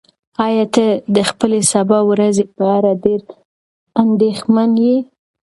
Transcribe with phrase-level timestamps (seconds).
[0.45, 3.21] ایا ته د خپلې سبا ورځې په اړه ډېر
[4.03, 4.97] اندېښمن یې؟